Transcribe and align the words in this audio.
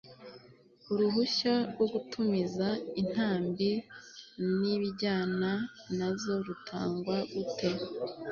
uruhushya 0.91 1.53
rwo 1.71 1.85
gutumiza 1.93 2.67
intambi 3.01 3.69
n' 4.59 4.69
ibijyana 4.75 5.51
na 5.97 6.09
zo 6.19 6.33
rutangwa 6.47 7.17
gute 7.33 7.69